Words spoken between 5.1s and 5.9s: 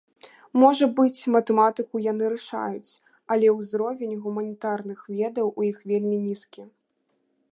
ведаў у іх